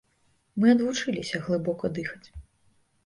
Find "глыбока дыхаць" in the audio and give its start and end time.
1.49-2.27